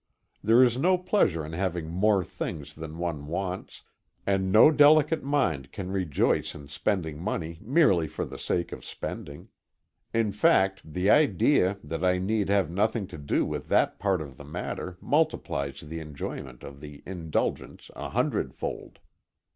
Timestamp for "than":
2.73-2.97